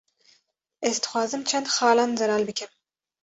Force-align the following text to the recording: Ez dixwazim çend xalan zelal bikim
Ez 0.89 0.95
dixwazim 0.99 1.43
çend 1.51 1.67
xalan 1.75 2.17
zelal 2.23 2.43
bikim 2.51 2.73